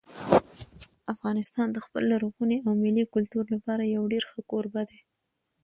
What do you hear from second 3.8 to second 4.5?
یو ډېر ښه